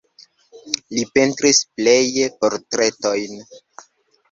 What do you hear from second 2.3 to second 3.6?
portretojn.